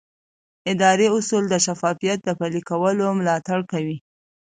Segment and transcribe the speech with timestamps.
[0.71, 3.97] اداري اصول د شفافیت د پلي کولو ملاتړ کوي.